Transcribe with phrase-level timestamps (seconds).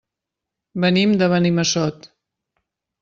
[0.85, 2.09] Venim de Benimassot.